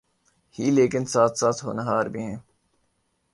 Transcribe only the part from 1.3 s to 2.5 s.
ساتھ ہونہار بھی ہیں۔